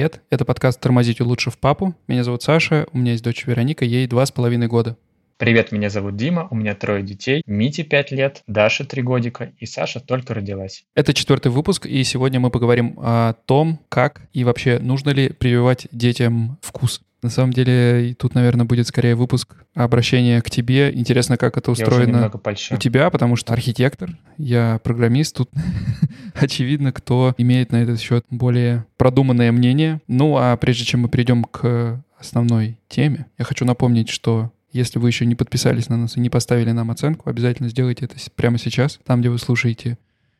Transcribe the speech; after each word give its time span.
привет. 0.00 0.22
Это 0.30 0.46
подкаст 0.46 0.80
«Тормозить 0.80 1.20
лучше 1.20 1.50
в 1.50 1.58
папу». 1.58 1.94
Меня 2.08 2.24
зовут 2.24 2.42
Саша, 2.42 2.86
у 2.94 2.96
меня 2.96 3.12
есть 3.12 3.22
дочь 3.22 3.44
Вероника, 3.44 3.84
ей 3.84 4.06
два 4.06 4.24
с 4.24 4.32
половиной 4.32 4.66
года. 4.66 4.96
Привет, 5.36 5.72
меня 5.72 5.90
зовут 5.90 6.16
Дима, 6.16 6.48
у 6.50 6.54
меня 6.54 6.74
трое 6.74 7.02
детей, 7.02 7.42
Мите 7.44 7.84
5 7.84 8.10
лет, 8.12 8.42
Даша 8.46 8.86
3 8.86 9.02
годика 9.02 9.52
и 9.58 9.66
Саша 9.66 10.00
только 10.00 10.32
родилась. 10.32 10.84
Это 10.94 11.12
четвертый 11.12 11.52
выпуск, 11.52 11.84
и 11.84 12.02
сегодня 12.02 12.40
мы 12.40 12.48
поговорим 12.48 12.94
о 12.96 13.34
том, 13.44 13.78
как 13.90 14.22
и 14.32 14.42
вообще 14.42 14.78
нужно 14.78 15.10
ли 15.10 15.28
прививать 15.28 15.86
детям 15.92 16.56
вкус. 16.62 17.02
На 17.22 17.28
самом 17.28 17.52
деле, 17.52 18.14
тут, 18.18 18.34
наверное, 18.34 18.64
будет 18.64 18.86
скорее 18.86 19.14
выпуск 19.14 19.54
обращения 19.74 20.40
к 20.40 20.48
тебе. 20.48 20.90
Интересно, 20.94 21.36
как 21.36 21.58
это 21.58 21.70
устроено 21.70 22.32
у 22.70 22.76
тебя, 22.78 23.10
потому 23.10 23.36
что 23.36 23.52
архитектор, 23.52 24.16
я 24.38 24.80
программист, 24.82 25.36
тут 25.36 25.50
очевидно, 26.42 26.92
кто 26.92 27.34
имеет 27.38 27.72
на 27.72 27.82
этот 27.82 28.00
счет 28.00 28.24
более 28.30 28.86
продуманное 28.96 29.52
мнение. 29.52 30.00
Ну, 30.06 30.36
а 30.36 30.56
прежде 30.56 30.84
чем 30.84 31.00
мы 31.00 31.08
перейдем 31.08 31.44
к 31.44 32.02
основной 32.18 32.78
теме, 32.88 33.26
я 33.38 33.44
хочу 33.44 33.64
напомнить, 33.64 34.08
что 34.08 34.52
если 34.72 34.98
вы 34.98 35.08
еще 35.08 35.26
не 35.26 35.34
подписались 35.34 35.88
на 35.88 35.96
нас 35.96 36.16
и 36.16 36.20
не 36.20 36.30
поставили 36.30 36.70
нам 36.70 36.90
оценку, 36.90 37.28
обязательно 37.28 37.68
сделайте 37.68 38.04
это 38.04 38.16
прямо 38.36 38.58
сейчас, 38.58 39.00
там, 39.04 39.20
где 39.20 39.30
вы 39.30 39.38
слушаете 39.38 39.98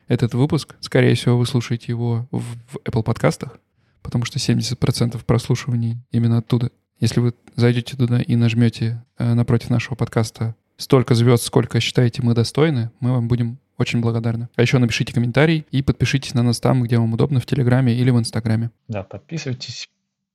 этот 0.09 0.34
выпуск. 0.34 0.76
Скорее 0.80 1.14
всего, 1.14 1.38
вы 1.38 1.46
слушаете 1.46 1.86
его 1.88 2.28
в 2.30 2.76
Apple 2.84 3.02
подкастах 3.02 3.59
потому 4.02 4.24
что 4.24 4.38
70% 4.38 5.23
прослушиваний 5.24 5.98
именно 6.10 6.38
оттуда. 6.38 6.70
Если 6.98 7.20
вы 7.20 7.34
зайдете 7.56 7.96
туда 7.96 8.20
и 8.20 8.37
нажмете 8.37 9.02
э, 9.18 9.34
напротив 9.34 9.70
нашего 9.70 9.95
подкаста 9.95 10.54
столько 10.76 11.14
звезд, 11.14 11.45
сколько 11.45 11.80
считаете 11.80 12.23
мы 12.23 12.34
достойны, 12.34 12.90
мы 13.01 13.12
вам 13.12 13.28
будем 13.28 13.59
очень 13.80 14.01
благодарны. 14.01 14.48
А 14.57 14.62
еще 14.62 14.79
напишите 14.79 15.12
комментарий 15.12 15.66
и 15.70 15.83
подпишитесь 15.83 16.35
на 16.35 16.43
нас 16.43 16.60
там, 16.60 16.82
где 16.82 16.99
вам 16.99 17.13
удобно, 17.13 17.41
в 17.41 17.46
Телеграме 17.46 17.95
или 17.95 18.10
в 18.10 18.18
Инстаграме. 18.18 18.71
Да, 18.88 19.02
подписывайтесь. 19.02 19.88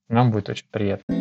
Нам 0.09 0.31
будет 0.31 0.49
очень 0.49 0.65
приятно. 0.69 1.15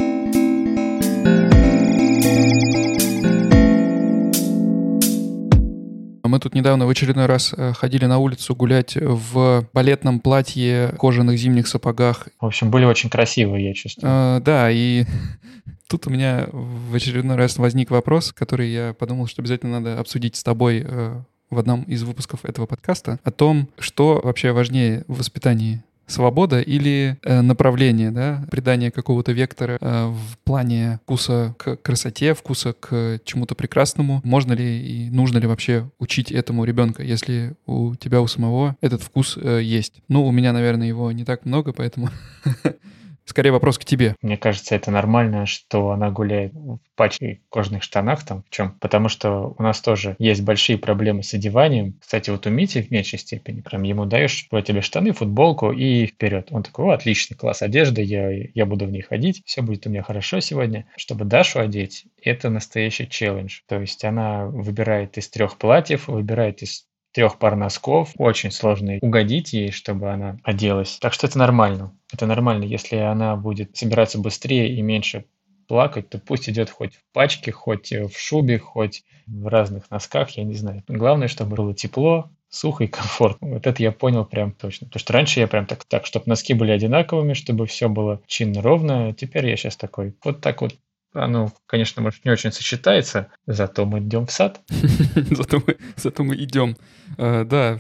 Мы 6.35 6.41
тут 6.41 6.53
недавно 6.55 6.85
в 6.87 6.89
очередной 6.89 7.27
раз 7.27 7.55
э, 7.57 7.73
ходили 7.75 8.07
на 8.07 8.19
улицу 8.19 8.57
гулять 8.57 8.97
в 8.97 9.69
балетном 9.73 10.19
платье, 10.19 10.93
кожаных 10.99 11.39
зимних 11.39 11.69
сапогах. 11.69 12.27
В 12.41 12.47
общем, 12.47 12.73
были 12.73 12.85
очень 12.85 13.09
красивые, 13.09 13.69
я 13.69 13.73
чувствую. 13.73 14.11
А, 14.13 14.41
да, 14.41 14.69
и 14.69 15.05
тут 15.89 16.09
у 16.09 16.11
меня 16.11 16.49
в 16.51 16.93
очередной 16.93 17.37
раз 17.37 17.57
возник 17.59 17.93
вопрос, 17.93 18.33
который 18.33 18.69
я 18.69 18.95
подумал, 18.95 19.29
что 19.29 19.43
обязательно 19.43 19.79
надо 19.79 20.01
обсудить 20.01 20.35
с 20.35 20.43
тобой 20.43 20.85
э, 20.85 21.23
в 21.51 21.59
одном 21.59 21.83
из 21.85 22.03
выпусков 22.03 22.45
этого 22.45 22.67
подкаста, 22.67 23.19
о 23.23 23.31
том, 23.31 23.69
что 23.79 24.21
вообще 24.23 24.53
важнее 24.53 25.05
в 25.09 25.19
воспитании 25.19 25.83
свобода 26.07 26.61
или 26.61 27.17
э, 27.23 27.41
направление, 27.41 28.11
да, 28.11 28.45
придание 28.51 28.91
какого-то 28.91 29.33
вектора 29.33 29.79
э, 29.81 30.07
в 30.07 30.39
плане 30.45 31.01
вкуса 31.05 31.55
к 31.59 31.77
красоте, 31.77 32.35
вкуса 32.35 32.75
к 32.75 33.21
чему-то 33.25 33.55
прекрасному. 33.55 34.21
Можно 34.25 34.53
ли 34.53 35.07
и 35.07 35.11
нужно 35.11 35.39
ли 35.39 35.47
вообще 35.47 35.91
учить 35.99 36.31
этому 36.31 36.65
ребенка, 36.65 37.03
если 37.03 37.55
у 37.67 37.95
тебя 37.95 38.21
у 38.21 38.27
самого 38.27 38.77
этот 38.81 39.03
вкус 39.03 39.39
э, 39.41 39.61
есть? 39.63 40.03
Ну, 40.09 40.27
у 40.27 40.33
меня, 40.33 40.53
наверное, 40.53 40.89
его 40.89 41.11
не 41.13 41.25
так 41.25 41.45
много, 41.45 41.73
поэтому 41.73 42.11
Скорее 43.25 43.53
вопрос 43.53 43.79
к 43.79 43.85
тебе. 43.85 44.15
Мне 44.21 44.37
кажется, 44.37 44.75
это 44.75 44.91
нормально, 44.91 45.47
что 45.47 45.91
она 45.91 46.11
гуляет 46.11 46.53
в 46.53 46.79
пачке 46.95 47.41
кожаных 47.51 47.83
штанах 47.83 48.25
там. 48.25 48.45
В 48.49 48.51
чем? 48.51 48.73
Потому 48.81 49.09
что 49.09 49.55
у 49.57 49.63
нас 49.63 49.81
тоже 49.81 50.15
есть 50.19 50.43
большие 50.43 50.79
проблемы 50.79 51.23
с 51.23 51.33
одеванием. 51.35 51.99
Кстати, 52.01 52.31
вот 52.31 52.47
у 52.47 52.51
Мити 52.51 52.83
в 52.83 52.91
меньшей 52.91 53.19
степени. 53.19 53.63
Прям 53.63 53.83
ему 53.83 54.05
даешь 54.05 54.47
вот 54.51 54.65
тебе 54.65 54.83
штаны, 54.83 55.13
футболку 55.13 55.73
и 55.73 56.07
вперед. 56.07 56.49
Он 56.51 56.63
такой, 56.63 56.87
о, 56.87 56.91
отличный 56.91 57.37
класс 57.37 57.63
одежды, 57.63 58.03
я, 58.03 58.31
я 58.31 58.67
буду 58.67 58.87
в 58.87 58.91
ней 58.91 59.03
ходить, 59.03 59.43
все 59.47 59.63
будет 59.63 59.87
у 59.87 59.91
меня 59.91 60.03
хорошо 60.03 60.41
сегодня. 60.41 60.87
Чтобы 60.97 61.25
Дашу 61.25 61.61
одеть, 61.61 62.05
это 62.23 62.51
настоящий 62.51 63.09
челлендж. 63.09 63.61
То 63.67 63.81
есть 63.81 64.05
она 64.05 64.47
выбирает 64.47 65.17
из 65.17 65.29
трех 65.29 65.57
платьев, 65.57 66.09
выбирает 66.09 66.63
из 66.63 66.87
трех 67.15 67.39
пар 67.39 67.57
носков. 67.57 68.13
Очень 68.19 68.51
сложно 68.51 68.99
угодить 69.01 69.53
ей, 69.53 69.71
чтобы 69.71 70.11
она 70.11 70.37
оделась. 70.43 70.99
Так 71.01 71.15
что 71.15 71.27
это 71.27 71.39
нормально. 71.39 71.97
Это 72.13 72.27
нормально, 72.27 72.65
если 72.65 72.97
она 72.97 73.37
будет 73.37 73.77
собираться 73.77 74.19
быстрее 74.19 74.75
и 74.75 74.83
меньше 74.83 75.25
плакать, 75.67 76.11
то 76.11 76.19
пусть 76.19 76.49
идет 76.49 76.69
хоть 76.69 76.97
в 76.97 77.03
пачке, 77.13 77.51
хоть 77.51 77.91
в 77.91 78.13
шубе, 78.19 78.59
хоть 78.59 79.05
в 79.27 79.47
разных 79.47 79.91
носках, 79.91 80.31
я 80.31 80.45
не 80.45 80.55
знаю. 80.55 80.83
Главное, 80.89 81.29
чтобы 81.29 81.57
было 81.57 81.75
тепло, 81.75 82.31
сухо 82.51 82.85
и 82.85 82.89
комфортно. 82.89 83.49
Вот 83.49 83.67
это 83.67 83.83
я 83.83 83.93
понял 83.93 84.25
прям 84.25 84.53
точно. 84.53 84.87
Потому 84.87 85.01
что 85.01 85.13
раньше 85.13 85.41
я 85.41 85.47
прям 85.47 85.67
так, 85.67 85.85
так, 85.85 86.07
чтобы 86.07 86.25
носки 86.27 86.53
были 86.53 86.71
одинаковыми, 86.71 87.33
чтобы 87.35 87.67
все 87.67 87.89
было 87.89 88.21
чинно 88.27 88.61
ровно. 88.61 89.15
Теперь 89.15 89.49
я 89.49 89.57
сейчас 89.57 89.77
такой, 89.77 90.15
вот 90.23 90.41
так 90.41 90.61
вот 90.61 90.75
оно, 91.15 91.53
конечно, 91.67 92.03
может, 92.03 92.25
не 92.25 92.31
очень 92.31 92.53
сочетается, 92.53 93.29
зато 93.47 93.87
мы 93.87 94.01
идем 94.01 94.27
в 94.27 94.31
сад. 94.31 94.61
зато, 95.31 95.63
мы, 95.67 95.77
зато 95.97 96.25
мы 96.25 96.35
идем. 96.37 96.77
Uh, 97.17 97.45
да, 97.45 97.79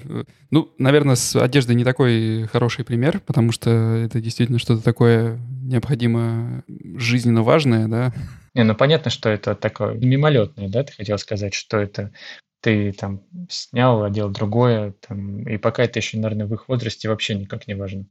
ну, 0.50 0.72
наверное, 0.78 1.17
с 1.17 1.34
одеждой 1.34 1.75
не 1.75 1.84
такой 1.84 2.47
хороший 2.53 2.84
пример, 2.84 3.21
потому 3.21 3.53
что 3.53 3.71
это 3.71 4.21
действительно 4.21 4.59
что-то 4.59 4.83
такое 4.83 5.39
необходимо 5.62 6.62
жизненно 6.97 7.43
важное, 7.43 7.89
да. 7.89 8.12
Не, 8.55 8.62
ну 8.62 8.75
понятно, 8.75 9.11
что 9.11 9.28
это 9.28 9.56
такое 9.56 9.95
мимолетное, 9.95 10.69
да, 10.69 10.84
ты 10.84 10.93
хотел 10.93 11.19
сказать, 11.19 11.55
что 11.55 11.78
это 11.78 12.12
ты 12.65 12.93
там 12.93 13.21
снял, 13.51 14.05
одел 14.05 14.31
другое, 14.31 14.95
там, 15.07 15.47
и 15.47 15.59
пока 15.59 15.85
это 15.85 15.99
еще, 15.99 16.17
наверное, 16.17 16.47
в 16.47 16.55
их 16.55 16.67
возрасте 16.67 17.11
вообще 17.11 17.35
никак 17.35 17.67
не 17.69 17.75
важно 17.75 18.07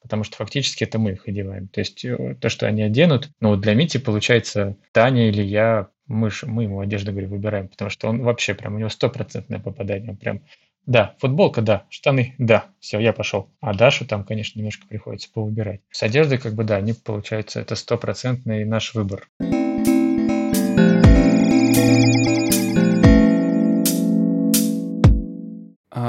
потому 0.00 0.22
что 0.24 0.36
фактически 0.36 0.84
это 0.84 0.98
мы 0.98 1.12
их 1.12 1.26
одеваем. 1.26 1.68
То 1.68 1.80
есть 1.80 2.04
э, 2.04 2.36
то, 2.40 2.48
что 2.48 2.66
они 2.66 2.82
оденут, 2.82 3.30
ну 3.40 3.50
вот 3.50 3.60
для 3.60 3.74
Мити 3.74 3.98
получается 3.98 4.76
Таня 4.92 5.28
или 5.28 5.42
я, 5.42 5.88
мы, 6.06 6.30
мы 6.44 6.62
ему 6.62 6.80
одежду, 6.80 7.10
говорю, 7.10 7.28
выбираем, 7.28 7.68
потому 7.68 7.90
что 7.90 8.08
он 8.08 8.22
вообще 8.22 8.54
прям, 8.54 8.76
у 8.76 8.78
него 8.78 8.88
стопроцентное 8.88 9.58
попадание, 9.58 10.14
прям 10.14 10.40
да, 10.86 11.14
футболка, 11.18 11.60
да, 11.60 11.84
штаны, 11.90 12.34
да, 12.38 12.66
все, 12.80 13.00
я 13.00 13.12
пошел. 13.12 13.50
А 13.60 13.74
Дашу 13.74 14.06
там, 14.06 14.24
конечно, 14.24 14.58
немножко 14.58 14.86
приходится 14.86 15.28
повыбирать. 15.30 15.80
С 15.90 16.02
одеждой, 16.02 16.38
как 16.38 16.54
бы, 16.54 16.64
да, 16.64 16.76
они, 16.76 16.94
получается, 16.94 17.60
это 17.60 17.74
стопроцентный 17.74 18.64
наш 18.64 18.94
выбор. 18.94 19.28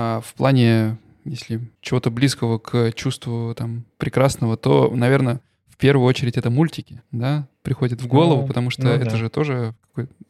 А 0.09 0.22
в 0.22 0.34
плане 0.34 0.97
если 1.25 1.62
чего-то 1.81 2.09
близкого 2.09 2.58
к 2.58 2.92
чувству 2.94 3.53
там 3.56 3.86
прекрасного, 3.97 4.58
то, 4.58 4.92
наверное, 4.94 5.42
в 5.68 5.78
первую 5.78 6.08
очередь 6.08 6.38
это 6.38 6.50
мультики, 6.50 7.02
да, 7.12 7.47
приходят 7.62 8.02
в 8.02 8.08
голову, 8.08 8.42
ну, 8.42 8.48
потому 8.48 8.69
что 8.69 8.84
ну, 8.84 8.90
это 8.90 9.12
да. 9.12 9.18
же 9.18 9.30
тоже 9.30 9.75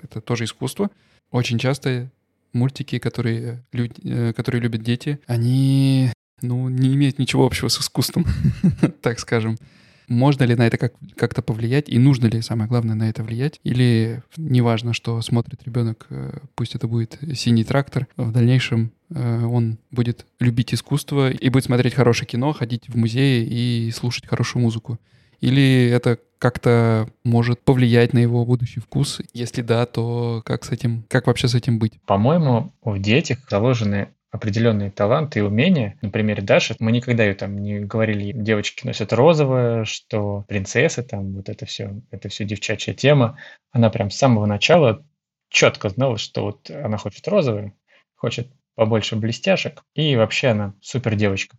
это 0.01 0.19
тоже 0.19 0.43
искусство. 0.43 0.89
Очень 1.31 1.59
часто 1.59 2.11
мультики, 2.51 2.99
которые, 2.99 3.63
люд, 3.71 3.93
э, 4.03 4.33
которые 4.33 4.61
любят 4.61 4.81
дети, 4.81 5.19
они 5.27 6.11
ну, 6.41 6.67
не 6.69 6.93
имеют 6.95 7.19
ничего 7.19 7.45
общего 7.45 7.67
с 7.69 7.79
искусством, 7.79 8.25
так 9.01 9.19
скажем. 9.19 9.57
Можно 10.09 10.43
ли 10.43 10.55
на 10.55 10.65
это 10.67 10.77
как- 10.77 10.93
как-то 11.15 11.41
повлиять 11.41 11.87
и 11.87 11.99
нужно 11.99 12.25
ли, 12.25 12.41
самое 12.41 12.67
главное, 12.67 12.95
на 12.95 13.09
это 13.09 13.23
влиять? 13.23 13.59
Или 13.63 14.23
неважно, 14.37 14.93
что 14.93 15.21
смотрит 15.21 15.63
ребенок, 15.63 16.07
э, 16.09 16.39
пусть 16.55 16.75
это 16.75 16.87
будет 16.87 17.17
синий 17.35 17.63
трактор, 17.63 18.07
в 18.17 18.31
дальнейшем 18.31 18.91
э, 19.11 19.45
он 19.45 19.77
будет 19.91 20.25
любить 20.39 20.73
искусство 20.73 21.31
и 21.31 21.49
будет 21.49 21.63
смотреть 21.65 21.93
хорошее 21.93 22.27
кино, 22.27 22.53
ходить 22.53 22.89
в 22.89 22.97
музеи 22.97 23.45
и 23.45 23.91
слушать 23.91 24.27
хорошую 24.27 24.63
музыку? 24.63 24.99
Или 25.41 25.87
это 25.89 26.19
как-то 26.37 27.09
может 27.23 27.61
повлиять 27.61 28.13
на 28.13 28.19
его 28.19 28.45
будущий 28.45 28.79
вкус? 28.79 29.21
Если 29.33 29.61
да, 29.61 29.85
то 29.85 30.41
как 30.45 30.65
с 30.65 30.71
этим, 30.71 31.05
как 31.07 31.27
вообще 31.27 31.47
с 31.47 31.55
этим 31.55 31.79
быть? 31.79 31.93
По-моему, 32.05 32.73
в 32.83 32.99
детях 32.99 33.39
заложены 33.49 34.09
определенные 34.31 34.91
таланты 34.91 35.39
и 35.39 35.41
умения. 35.41 35.97
На 36.01 36.09
примере 36.09 36.41
Даши 36.41 36.75
мы 36.79 36.91
никогда 36.91 37.23
ее 37.23 37.33
там 37.33 37.57
не 37.57 37.79
говорили, 37.79 38.31
девочки 38.31 38.85
носят 38.85 39.13
розовое, 39.13 39.85
что 39.85 40.45
принцессы, 40.47 41.03
там 41.03 41.33
вот 41.33 41.49
это 41.49 41.65
все, 41.65 42.01
это 42.11 42.29
все 42.29 42.45
девчачья 42.45 42.93
тема. 42.93 43.37
Она 43.71 43.89
прям 43.89 44.09
с 44.09 44.17
самого 44.17 44.45
начала 44.45 45.05
четко 45.49 45.89
знала, 45.89 46.17
что 46.17 46.43
вот 46.43 46.69
она 46.69 46.97
хочет 46.97 47.27
розовое, 47.27 47.73
хочет 48.15 48.47
побольше 48.75 49.15
блестяшек, 49.15 49.83
и 49.93 50.15
вообще 50.15 50.49
она 50.49 50.73
супер 50.81 51.15
девочка, 51.15 51.57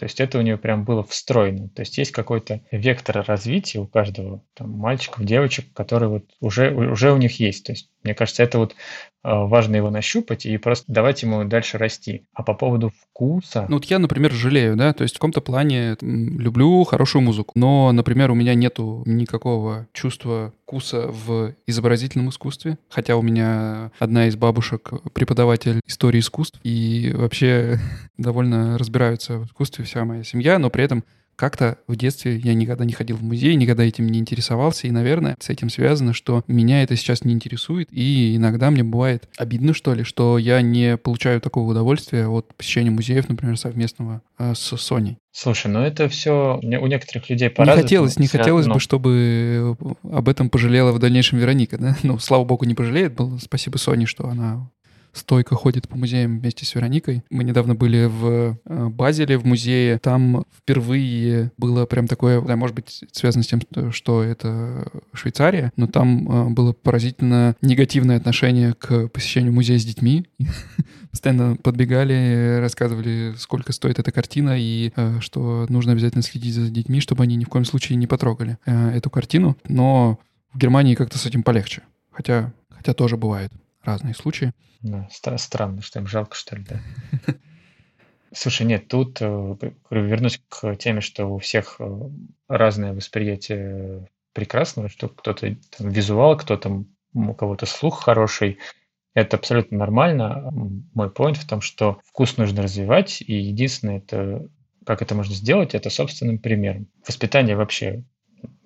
то 0.00 0.04
есть 0.04 0.18
это 0.18 0.38
у 0.38 0.40
нее 0.40 0.56
прям 0.56 0.84
было 0.84 1.04
встроено. 1.04 1.68
То 1.68 1.80
есть 1.80 1.98
есть 1.98 2.10
какой-то 2.10 2.62
вектор 2.70 3.22
развития 3.28 3.80
у 3.80 3.86
каждого 3.86 4.42
там, 4.54 4.70
мальчиков, 4.70 5.26
девочек, 5.26 5.66
который 5.74 6.08
вот 6.08 6.24
уже, 6.40 6.72
уже 6.72 7.12
у 7.12 7.18
них 7.18 7.38
есть. 7.38 7.66
То 7.66 7.72
есть 7.72 7.90
мне 8.02 8.14
кажется, 8.14 8.42
это 8.42 8.56
вот 8.56 8.74
а, 9.22 9.44
важно 9.44 9.76
его 9.76 9.90
нащупать 9.90 10.46
и 10.46 10.56
просто 10.56 10.90
давать 10.90 11.22
ему 11.22 11.44
дальше 11.44 11.76
расти. 11.76 12.24
А 12.32 12.42
по 12.42 12.54
поводу 12.54 12.90
вкуса... 12.98 13.66
Ну 13.68 13.76
вот 13.76 13.84
я, 13.84 13.98
например, 13.98 14.32
жалею, 14.32 14.74
да, 14.74 14.94
то 14.94 15.02
есть 15.02 15.16
в 15.16 15.18
каком-то 15.18 15.42
плане 15.42 15.98
люблю 16.00 16.82
хорошую 16.84 17.20
музыку, 17.20 17.52
но, 17.56 17.92
например, 17.92 18.30
у 18.30 18.34
меня 18.34 18.54
нету 18.54 19.02
никакого 19.04 19.86
чувства 19.92 20.54
вкуса 20.70 21.08
в 21.08 21.52
изобразительном 21.66 22.28
искусстве, 22.28 22.78
хотя 22.88 23.16
у 23.16 23.22
меня 23.22 23.90
одна 23.98 24.28
из 24.28 24.36
бабушек 24.36 24.92
преподаватель 25.12 25.80
истории 25.84 26.20
искусств, 26.20 26.60
и 26.62 27.10
вообще 27.12 27.80
довольно 28.18 28.78
разбираются 28.78 29.38
в 29.38 29.46
искусстве 29.46 29.84
вся 29.84 30.04
моя 30.04 30.22
семья, 30.22 30.60
но 30.60 30.70
при 30.70 30.84
этом 30.84 31.04
как-то 31.40 31.78
в 31.86 31.96
детстве 31.96 32.36
я 32.36 32.52
никогда 32.52 32.84
не 32.84 32.92
ходил 32.92 33.16
в 33.16 33.22
музей, 33.22 33.54
никогда 33.54 33.82
этим 33.82 34.06
не 34.06 34.18
интересовался, 34.18 34.86
и, 34.86 34.90
наверное, 34.90 35.36
с 35.40 35.48
этим 35.48 35.70
связано, 35.70 36.12
что 36.12 36.44
меня 36.46 36.82
это 36.82 36.96
сейчас 36.96 37.24
не 37.24 37.32
интересует, 37.32 37.88
и 37.90 38.36
иногда 38.36 38.70
мне 38.70 38.84
бывает 38.84 39.26
обидно, 39.38 39.72
что 39.72 39.94
ли, 39.94 40.04
что 40.04 40.36
я 40.36 40.60
не 40.60 40.98
получаю 40.98 41.40
такого 41.40 41.70
удовольствия 41.70 42.28
от 42.28 42.54
посещения 42.54 42.90
музеев, 42.90 43.30
например, 43.30 43.56
совместного 43.56 44.20
э, 44.38 44.52
с 44.54 44.74
Sony. 44.74 45.16
Слушай, 45.32 45.68
ну 45.68 45.80
это 45.80 46.10
все 46.10 46.60
у 46.60 46.86
некоторых 46.86 47.30
людей 47.30 47.48
по-разному. 47.48 47.78
Не 47.78 47.82
хотелось, 47.84 48.18
не 48.18 48.26
хотелось 48.26 48.66
но... 48.66 48.74
бы, 48.74 48.80
чтобы 48.80 49.76
об 50.02 50.28
этом 50.28 50.50
пожалела 50.50 50.92
в 50.92 50.98
дальнейшем 50.98 51.38
Вероника, 51.38 51.78
да? 51.78 51.96
Ну, 52.02 52.18
слава 52.18 52.44
богу, 52.44 52.66
не 52.66 52.74
пожалеет. 52.74 53.18
Спасибо 53.40 53.78
Соне, 53.78 54.04
что 54.04 54.28
она 54.28 54.68
стойко 55.12 55.54
ходит 55.54 55.88
по 55.88 55.96
музеям 55.96 56.38
вместе 56.38 56.64
с 56.64 56.74
Вероникой. 56.74 57.22
Мы 57.30 57.44
недавно 57.44 57.74
были 57.74 58.06
в 58.06 58.58
э, 58.64 58.88
Базеле, 58.88 59.38
в 59.38 59.44
музее. 59.44 59.98
Там 59.98 60.44
впервые 60.56 61.52
было 61.56 61.86
прям 61.86 62.06
такое, 62.06 62.40
да, 62.40 62.56
может 62.56 62.76
быть, 62.76 63.04
связано 63.12 63.42
с 63.42 63.46
тем, 63.46 63.60
что 63.92 64.22
это 64.22 64.90
Швейцария, 65.12 65.72
но 65.76 65.86
там 65.86 66.28
э, 66.28 66.50
было 66.50 66.72
поразительно 66.72 67.56
негативное 67.62 68.16
отношение 68.16 68.74
к 68.74 69.08
посещению 69.08 69.52
музея 69.52 69.78
с 69.78 69.84
детьми. 69.84 70.26
Постоянно 71.10 71.56
подбегали, 71.56 72.58
рассказывали, 72.60 73.34
сколько 73.36 73.72
стоит 73.72 73.98
эта 73.98 74.12
картина 74.12 74.56
и 74.58 74.92
э, 74.94 75.18
что 75.20 75.66
нужно 75.68 75.92
обязательно 75.92 76.22
следить 76.22 76.54
за 76.54 76.70
детьми, 76.70 77.00
чтобы 77.00 77.24
они 77.24 77.36
ни 77.36 77.44
в 77.44 77.48
коем 77.48 77.64
случае 77.64 77.96
не 77.96 78.06
потрогали 78.06 78.58
эту 78.64 79.10
картину. 79.10 79.56
Но 79.68 80.18
в 80.52 80.58
Германии 80.58 80.94
как-то 80.94 81.18
с 81.18 81.26
этим 81.26 81.42
полегче. 81.42 81.82
Хотя, 82.10 82.52
хотя 82.70 82.92
тоже 82.92 83.16
бывает 83.16 83.52
разные 83.82 84.14
случаи. 84.14 84.52
Да, 84.82 85.08
стра- 85.10 85.38
странно, 85.38 85.82
что 85.82 85.98
им 86.00 86.06
жалко, 86.06 86.36
что 86.36 86.56
ли, 86.56 86.64
да. 86.68 86.80
Слушай, 88.32 88.66
нет, 88.66 88.88
тут 88.88 89.18
э, 89.20 89.56
вернусь 89.90 90.40
к 90.48 90.76
теме, 90.76 91.00
что 91.00 91.26
у 91.26 91.38
всех 91.38 91.76
э, 91.80 92.10
разное 92.48 92.92
восприятие 92.92 94.06
прекрасного, 94.32 94.88
что 94.88 95.08
кто-то 95.08 95.56
там, 95.76 95.90
визуал, 95.90 96.36
кто-то 96.36 96.84
у 97.12 97.34
кого-то 97.34 97.66
слух 97.66 98.04
хороший. 98.04 98.58
Это 99.14 99.36
абсолютно 99.36 99.78
нормально. 99.78 100.50
Мой 100.94 101.08
point 101.08 101.34
в 101.34 101.46
том, 101.46 101.60
что 101.60 102.00
вкус 102.04 102.36
нужно 102.36 102.62
развивать, 102.62 103.20
и 103.20 103.34
единственное, 103.34 103.98
это, 103.98 104.48
как 104.86 105.02
это 105.02 105.16
можно 105.16 105.34
сделать, 105.34 105.74
это 105.74 105.90
собственным 105.90 106.38
примером. 106.38 106.86
Воспитание 107.06 107.56
вообще 107.56 108.04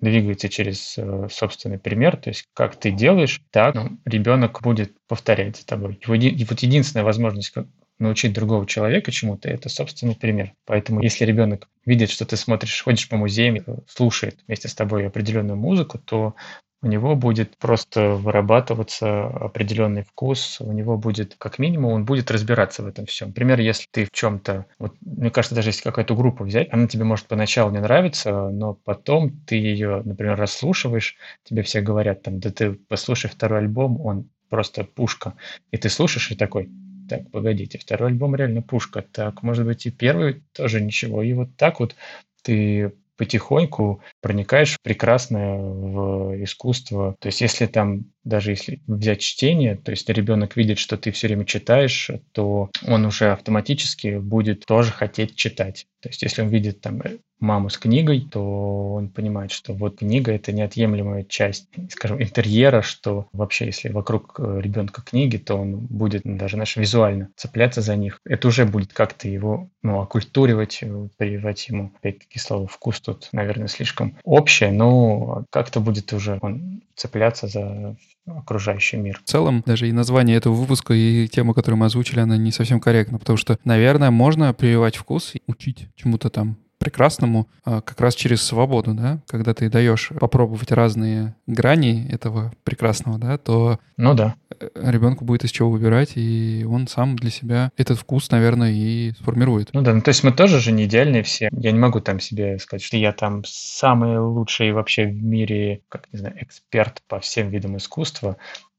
двигается 0.01 0.49
через 0.49 0.97
э, 0.97 1.27
собственный 1.31 1.79
пример, 1.79 2.17
то 2.17 2.29
есть 2.29 2.45
как 2.53 2.75
ты 2.75 2.91
делаешь, 2.91 3.41
так 3.51 3.75
ну, 3.75 3.97
ребенок 4.05 4.61
будет 4.61 4.93
повторять 5.07 5.57
за 5.57 5.65
тобой. 5.65 5.99
Его, 6.05 6.13
вот 6.49 6.59
единственная 6.59 7.03
возможность 7.03 7.53
научить 7.97 8.33
другого 8.33 8.65
человека 8.65 9.11
чему-то, 9.11 9.49
это 9.49 9.69
собственный 9.69 10.15
пример. 10.15 10.53
Поэтому 10.65 11.01
если 11.01 11.25
ребенок 11.25 11.69
видит, 11.85 12.09
что 12.09 12.25
ты 12.25 12.35
смотришь, 12.35 12.83
ходишь 12.83 13.07
по 13.07 13.15
музеям, 13.17 13.57
слушает 13.87 14.39
вместе 14.47 14.67
с 14.67 14.75
тобой 14.75 15.07
определенную 15.07 15.57
музыку, 15.57 15.97
то 15.97 16.35
у 16.81 16.87
него 16.87 17.15
будет 17.15 17.57
просто 17.57 18.09
вырабатываться 18.11 19.25
определенный 19.27 20.03
вкус, 20.03 20.61
у 20.61 20.71
него 20.71 20.97
будет, 20.97 21.35
как 21.37 21.57
минимум, 21.57 21.93
он 21.93 22.05
будет 22.05 22.29
разбираться 22.29 22.83
в 22.83 22.87
этом 22.87 23.05
всем. 23.05 23.29
Например, 23.29 23.59
если 23.59 23.87
ты 23.91 24.05
в 24.05 24.11
чем-то, 24.11 24.65
вот, 24.77 24.93
мне 25.01 25.31
кажется, 25.31 25.55
даже 25.55 25.69
если 25.69 25.83
какую-то 25.83 26.15
группу 26.15 26.43
взять, 26.43 26.67
она 26.71 26.87
тебе 26.87 27.03
может 27.03 27.27
поначалу 27.27 27.71
не 27.71 27.79
нравиться, 27.79 28.49
но 28.49 28.73
потом 28.73 29.31
ты 29.45 29.55
ее, 29.55 30.01
например, 30.05 30.35
расслушиваешь, 30.37 31.15
тебе 31.43 31.63
все 31.63 31.81
говорят, 31.81 32.21
там, 32.21 32.39
да 32.39 32.51
ты 32.51 32.73
послушай 32.73 33.29
второй 33.29 33.59
альбом, 33.59 33.99
он 34.01 34.29
просто 34.49 34.83
пушка. 34.83 35.33
И 35.71 35.77
ты 35.77 35.89
слушаешь 35.89 36.31
и 36.31 36.35
такой, 36.35 36.69
так, 37.09 37.29
погодите, 37.31 37.77
второй 37.77 38.09
альбом 38.09 38.35
реально 38.35 38.61
пушка. 38.61 39.01
Так, 39.01 39.43
может 39.43 39.65
быть, 39.65 39.85
и 39.85 39.91
первый 39.91 40.43
тоже 40.53 40.81
ничего. 40.81 41.21
И 41.23 41.33
вот 41.33 41.55
так 41.57 41.79
вот 41.79 41.95
ты 42.43 42.93
потихоньку 43.17 44.01
проникаешь 44.25 44.73
в 44.73 44.81
прекрасное 44.81 45.55
в 45.55 46.43
искусство. 46.43 47.15
То 47.19 47.27
есть 47.27 47.41
если 47.41 47.67
там, 47.67 48.05
даже 48.23 48.53
если 48.53 48.81
взять 48.87 49.21
чтение, 49.21 49.75
то 49.75 49.91
есть 49.91 50.09
ребенок 50.09 50.57
видит, 50.57 50.79
что 50.79 50.97
ты 50.97 51.11
все 51.11 51.27
время 51.27 51.45
читаешь, 51.45 52.09
то 52.31 52.71
он 52.87 53.05
уже 53.05 53.31
автоматически 53.31 54.17
будет 54.17 54.65
тоже 54.65 54.91
хотеть 54.91 55.35
читать. 55.35 55.85
То 56.01 56.09
есть 56.09 56.23
если 56.23 56.41
он 56.41 56.49
видит 56.49 56.81
там 56.81 57.03
маму 57.39 57.69
с 57.69 57.77
книгой, 57.77 58.21
то 58.21 58.93
он 58.93 59.09
понимает, 59.09 59.51
что 59.51 59.73
вот 59.73 59.99
книга– 59.99 60.31
это 60.33 60.51
неотъемлемая 60.51 61.23
часть, 61.23 61.67
скажем, 61.89 62.21
интерьера, 62.21 62.81
что 62.81 63.27
вообще, 63.33 63.65
если 63.65 63.89
вокруг 63.89 64.39
э, 64.39 64.59
ребенка 64.61 65.01
книги, 65.01 65.37
то 65.37 65.55
он 65.55 65.77
будет 65.77 66.21
даже 66.23 66.57
наш 66.57 66.77
визуально 66.77 67.29
цепляться 67.35 67.81
за 67.81 67.95
них. 67.95 68.19
Это 68.25 68.47
уже 68.47 68.65
будет 68.65 68.93
как-то 68.93 69.27
его 69.27 69.69
ну, 69.83 69.99
оккультуривать, 70.01 70.79
э, 70.81 71.07
прививать 71.17 71.67
ему, 71.67 71.91
опять-таки, 71.97 72.39
слово 72.39 72.67
«вкус» 72.67 73.01
тут, 73.01 73.29
наверное, 73.31 73.67
слишком 73.67 74.14
общее, 74.23 74.71
но 74.71 75.45
как-то 75.49 75.79
будет 75.79 76.13
уже 76.13 76.39
он 76.41 76.81
цепляться 76.95 77.47
за 77.47 77.95
окружающий 78.25 78.97
мир. 78.97 79.21
В 79.23 79.29
целом, 79.29 79.63
даже 79.65 79.87
и 79.87 79.91
название 79.91 80.37
этого 80.37 80.53
выпуска, 80.53 80.93
и 80.93 81.27
тема, 81.27 81.53
которую 81.53 81.79
мы 81.79 81.85
озвучили, 81.85 82.19
она 82.19 82.37
не 82.37 82.51
совсем 82.51 82.79
корректна, 82.79 83.19
потому 83.19 83.37
что, 83.37 83.59
наверное, 83.63 84.11
можно 84.11 84.53
прививать 84.53 84.95
вкус 84.95 85.35
и 85.35 85.41
учить 85.47 85.89
чему-то 85.95 86.29
там 86.29 86.57
прекрасному 86.77 87.47
а, 87.63 87.81
как 87.81 87.99
раз 87.99 88.15
через 88.15 88.41
свободу, 88.41 88.93
да, 88.93 89.19
когда 89.27 89.53
ты 89.53 89.69
даешь 89.69 90.09
попробовать 90.19 90.71
разные 90.71 91.35
грани 91.47 92.07
этого 92.09 92.53
прекрасного, 92.63 93.17
да, 93.17 93.37
то 93.37 93.79
ну 93.97 94.13
да. 94.13 94.35
Э, 94.59 94.69
ребенку 94.75 95.25
будет 95.25 95.43
из 95.43 95.51
чего 95.51 95.69
выбирать, 95.69 96.13
и 96.15 96.65
он 96.67 96.87
сам 96.87 97.15
для 97.15 97.29
себя 97.29 97.71
этот 97.77 97.99
вкус, 97.99 98.29
наверное, 98.31 98.71
и 98.71 99.13
сформирует. 99.19 99.69
Ну 99.73 99.81
да, 99.81 99.93
ну 99.93 100.01
то 100.01 100.09
есть 100.09 100.23
мы 100.23 100.31
тоже 100.31 100.59
же 100.59 100.71
не 100.71 100.85
идеальные 100.85 101.23
все. 101.23 101.49
Я 101.51 101.71
не 101.71 101.79
могу 101.79 102.01
там 102.01 102.19
себе 102.19 102.59
сказать, 102.59 102.83
что 102.83 102.97
я 102.97 103.11
там 103.11 103.43
самый 103.45 104.19
лучший 104.19 104.71
вообще 104.71 105.05
в 105.05 105.23
мире, 105.23 105.81
как 105.89 106.07
не 106.11 106.19
знаю, 106.19 106.35
эксперт 106.41 107.01
по 107.07 107.19
всем 107.19 107.49
видам 107.49 107.77
искусства. 107.77 108.37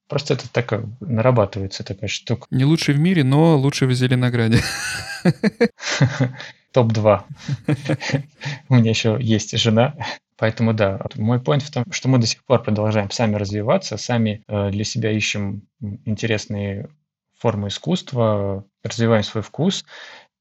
Просто 0.08 0.34
это 0.34 0.48
так 0.52 0.84
нарабатывается 1.00 1.82
такая 1.82 2.08
штука. 2.08 2.46
Не 2.50 2.64
лучший 2.64 2.94
в 2.94 3.00
мире, 3.00 3.24
но 3.24 3.56
лучший 3.56 3.88
в 3.88 3.92
Зеленограде. 3.92 4.60
топ-2. 6.76 7.22
У 8.68 8.74
меня 8.74 8.90
еще 8.90 9.16
есть 9.18 9.56
жена, 9.58 9.94
Поэтому 10.38 10.74
да, 10.74 11.00
мой 11.14 11.38
point 11.38 11.60
в 11.60 11.70
том, 11.70 11.84
что 11.90 12.08
мы 12.08 12.18
до 12.18 12.26
сих 12.26 12.44
пор 12.44 12.62
продолжаем 12.62 13.10
сами 13.10 13.36
развиваться, 13.36 13.96
сами 13.96 14.44
э, 14.46 14.70
для 14.70 14.84
себя 14.84 15.10
ищем 15.10 15.66
интересные 15.80 16.90
формы 17.38 17.68
искусства, 17.68 18.66
развиваем 18.82 19.22
свой 19.22 19.42
вкус. 19.42 19.86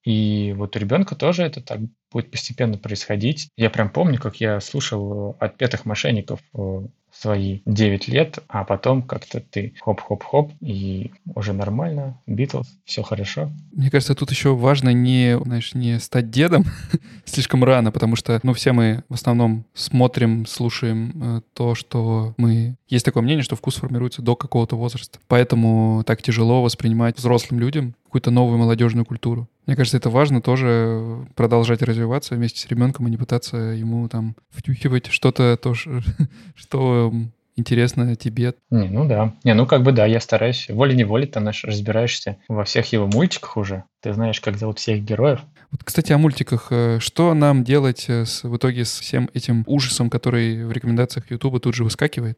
И 0.03 0.53
вот 0.57 0.75
у 0.75 0.79
ребенка 0.79 1.15
тоже 1.15 1.43
это 1.43 1.61
так 1.61 1.79
будет 2.11 2.31
постепенно 2.31 2.77
происходить. 2.77 3.49
Я 3.57 3.69
прям 3.69 3.89
помню, 3.89 4.19
как 4.19 4.37
я 4.37 4.59
слушал 4.61 5.35
отпетых 5.39 5.85
мошенников 5.85 6.39
э, 6.53 6.87
свои 7.19 7.59
9 7.65 8.07
лет, 8.07 8.39
а 8.47 8.63
потом 8.63 9.01
как-то 9.01 9.39
ты 9.39 9.73
хоп-хоп-хоп, 9.81 10.51
и 10.59 11.11
уже 11.33 11.53
нормально, 11.53 12.19
Битлз, 12.27 12.67
все 12.83 13.03
хорошо. 13.03 13.51
Мне 13.71 13.89
кажется, 13.89 14.15
тут 14.15 14.31
еще 14.31 14.55
важно 14.55 14.89
не, 14.89 15.37
знаешь, 15.39 15.73
не 15.73 15.99
стать 15.99 16.29
дедом 16.29 16.65
слишком 17.25 17.63
рано, 17.63 17.91
потому 17.91 18.15
что, 18.15 18.39
ну, 18.43 18.53
все 18.53 18.73
мы 18.73 19.03
в 19.09 19.13
основном 19.13 19.65
смотрим, 19.73 20.45
слушаем 20.45 21.37
э, 21.37 21.41
то, 21.53 21.75
что 21.75 22.33
мы... 22.37 22.75
Есть 22.87 23.05
такое 23.05 23.23
мнение, 23.23 23.43
что 23.43 23.55
вкус 23.55 23.75
формируется 23.75 24.21
до 24.21 24.35
какого-то 24.35 24.75
возраста. 24.75 25.19
Поэтому 25.27 26.03
так 26.05 26.21
тяжело 26.21 26.61
воспринимать 26.61 27.17
взрослым 27.17 27.59
людям 27.59 27.95
какую-то 28.05 28.31
новую 28.31 28.57
молодежную 28.57 29.05
культуру. 29.05 29.49
Мне 29.65 29.75
кажется, 29.75 29.97
это 29.97 30.09
важно 30.09 30.41
тоже 30.41 31.27
продолжать 31.35 31.81
развиваться 31.95 32.35
вместе 32.35 32.59
с 32.59 32.67
ребенком, 32.67 33.05
а 33.05 33.09
не 33.09 33.17
пытаться 33.17 33.57
ему 33.57 34.07
там 34.09 34.35
втюхивать 34.49 35.07
что-то, 35.07 35.57
то, 35.57 35.73
что 36.55 37.13
интересно 37.55 38.15
тебе. 38.15 38.53
Не, 38.69 38.89
ну 38.89 39.07
да. 39.07 39.33
Не, 39.43 39.53
ну 39.53 39.65
как 39.65 39.83
бы 39.83 39.91
да, 39.91 40.05
я 40.05 40.19
стараюсь. 40.19 40.67
Волей-неволей 40.69 41.27
ты 41.27 41.39
наш 41.39 41.63
разбираешься 41.63 42.37
во 42.49 42.65
всех 42.65 42.91
его 42.91 43.07
мультиках 43.07 43.57
уже. 43.57 43.83
Ты 44.01 44.13
знаешь, 44.13 44.41
как 44.41 44.57
зовут 44.57 44.79
всех 44.79 45.01
героев. 45.01 45.39
Вот, 45.71 45.83
кстати, 45.83 46.11
о 46.11 46.17
мультиках. 46.17 46.67
Э, 46.71 46.99
что 46.99 47.33
нам 47.33 47.63
делать 47.63 48.05
э, 48.09 48.25
с, 48.25 48.43
в 48.43 48.55
итоге 48.57 48.85
с 48.85 48.99
всем 48.99 49.29
этим 49.33 49.63
ужасом, 49.67 50.09
который 50.09 50.65
в 50.65 50.71
рекомендациях 50.71 51.31
YouTube 51.31 51.61
тут 51.61 51.75
же 51.75 51.83
выскакивает? 51.83 52.37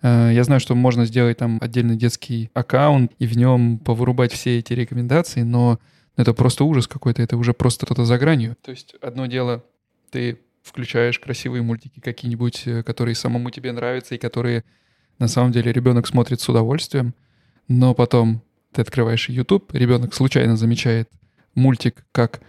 Э, 0.00 0.30
я 0.32 0.44
знаю, 0.44 0.60
что 0.60 0.74
можно 0.74 1.06
сделать 1.06 1.38
там 1.38 1.58
отдельный 1.60 1.96
детский 1.96 2.50
аккаунт 2.54 3.12
и 3.18 3.26
в 3.26 3.36
нем 3.36 3.78
повырубать 3.78 4.32
все 4.32 4.58
эти 4.58 4.72
рекомендации, 4.72 5.42
но 5.42 5.80
это 6.16 6.34
просто 6.34 6.64
ужас 6.64 6.86
какой-то, 6.86 7.22
это 7.22 7.36
уже 7.36 7.52
просто 7.54 7.86
что-то 7.86 8.04
за 8.04 8.18
гранью. 8.18 8.56
То 8.62 8.70
есть 8.70 8.94
одно 9.00 9.26
дело, 9.26 9.64
ты 10.10 10.40
включаешь 10.62 11.18
красивые 11.18 11.62
мультики 11.62 12.00
какие-нибудь, 12.00 12.62
э, 12.66 12.82
которые 12.82 13.14
самому 13.14 13.50
тебе 13.50 13.72
нравятся 13.72 14.14
и 14.14 14.18
которые 14.18 14.64
на 15.18 15.28
самом 15.28 15.52
деле 15.52 15.72
ребенок 15.72 16.06
смотрит 16.06 16.40
с 16.40 16.48
удовольствием, 16.48 17.14
но 17.68 17.94
потом 17.94 18.42
ты 18.72 18.82
открываешь 18.82 19.28
YouTube, 19.28 19.72
ребенок 19.74 20.14
случайно 20.14 20.56
замечает 20.56 21.08
мультик, 21.54 22.04
как 22.12 22.40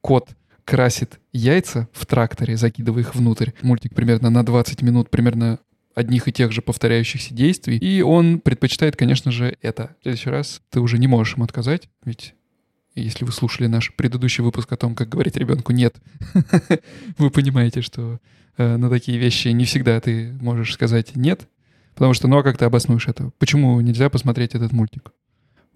кот 0.00 0.30
красит 0.64 1.18
яйца 1.32 1.88
в 1.92 2.06
тракторе, 2.06 2.56
закидывая 2.56 3.02
их 3.02 3.14
внутрь. 3.14 3.50
Мультик 3.62 3.94
примерно 3.94 4.30
на 4.30 4.44
20 4.44 4.82
минут, 4.82 5.10
примерно 5.10 5.58
одних 5.94 6.28
и 6.28 6.32
тех 6.32 6.52
же 6.52 6.62
повторяющихся 6.62 7.34
действий, 7.34 7.76
и 7.76 8.02
он 8.02 8.40
предпочитает, 8.40 8.96
конечно 8.96 9.32
же, 9.32 9.56
это. 9.60 9.96
В 9.98 10.02
следующий 10.04 10.30
раз 10.30 10.62
ты 10.70 10.80
уже 10.80 10.98
не 10.98 11.08
можешь 11.08 11.34
ему 11.34 11.44
отказать, 11.44 11.88
ведь 12.04 12.34
если 12.94 13.24
вы 13.24 13.32
слушали 13.32 13.66
наш 13.66 13.94
предыдущий 13.94 14.42
выпуск 14.42 14.72
о 14.72 14.76
том, 14.76 14.94
как 14.94 15.08
говорить 15.08 15.36
ребенку 15.36 15.72
«нет», 15.72 15.96
вы 17.18 17.30
понимаете, 17.30 17.82
что 17.82 18.18
э, 18.56 18.76
на 18.76 18.90
такие 18.90 19.18
вещи 19.18 19.48
не 19.48 19.64
всегда 19.64 20.00
ты 20.00 20.32
можешь 20.40 20.74
сказать 20.74 21.16
«нет», 21.16 21.48
потому 21.94 22.14
что, 22.14 22.28
ну 22.28 22.38
а 22.38 22.42
как 22.42 22.58
ты 22.58 22.64
обоснуешь 22.64 23.08
это? 23.08 23.30
Почему 23.38 23.80
нельзя 23.80 24.10
посмотреть 24.10 24.54
этот 24.54 24.72
мультик? 24.72 25.12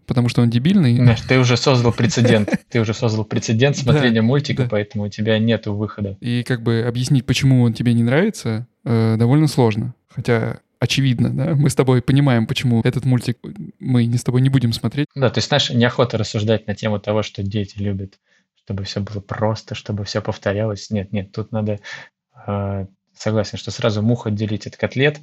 Потому 0.07 0.29
что 0.29 0.43
он 0.43 0.51
дебильный. 0.51 0.97
Знаешь, 0.97 1.23
ты 1.23 1.39
уже 1.39 1.57
создал 1.57 1.93
прецедент. 1.93 2.51
Ты 2.71 2.81
уже 2.81 2.93
создал 2.93 3.25
прецедент 3.25 3.77
смотрения 3.77 4.21
мультика, 4.21 4.69
поэтому 4.71 5.05
у 5.05 5.09
тебя 5.09 5.39
нет 5.39 5.67
выхода. 5.67 6.19
И 6.21 6.43
как 6.43 6.63
бы 6.63 6.85
объяснить, 6.87 7.25
почему 7.25 7.63
он 7.63 7.73
тебе 7.73 7.95
не 7.95 8.03
нравится, 8.03 8.67
э, 8.85 9.17
довольно 9.19 9.49
сложно. 9.49 9.95
Хотя 10.09 10.59
очевидно, 10.85 11.31
да, 11.31 11.55
мы 11.55 11.69
с 11.69 11.75
тобой 11.75 12.03
понимаем, 12.03 12.47
почему 12.47 12.81
этот 12.83 13.05
мультик 13.05 13.39
мы 13.79 14.07
не 14.07 14.17
с 14.17 14.25
тобой 14.25 14.41
не 14.41 14.49
будем 14.49 14.73
смотреть. 14.73 15.09
Да, 15.15 15.31
то 15.31 15.39
есть, 15.39 15.49
знаешь, 15.49 15.71
неохота 15.71 16.19
рассуждать 16.19 16.67
на 16.67 16.75
тему 16.75 16.99
того, 16.99 17.23
что 17.23 17.43
дети 17.43 17.79
любят, 17.79 18.19
чтобы 18.55 18.85
все 18.85 19.01
было 19.01 19.21
просто, 19.21 19.75
чтобы 19.75 20.05
все 20.05 20.23
повторялось. 20.23 20.91
Нет, 20.91 21.13
нет, 21.13 21.33
тут 21.33 21.53
надо, 21.53 21.81
э, 22.47 22.87
согласен, 23.15 23.59
что 23.59 23.71
сразу 23.71 24.03
мух 24.03 24.27
отделить 24.27 24.67
от 24.67 24.77
котлет, 24.77 25.21